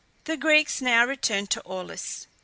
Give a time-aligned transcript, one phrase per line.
[0.23, 2.25] The Greeks now returned to Aulis.